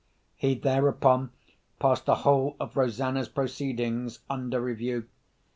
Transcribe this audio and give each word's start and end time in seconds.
He 0.35 0.55
thereupon 0.55 1.29
passed 1.77 2.07
the 2.07 2.15
whole 2.25 2.55
of 2.59 2.75
Rosanna's 2.75 3.29
proceedings 3.29 4.21
under 4.31 4.59
review. 4.59 5.05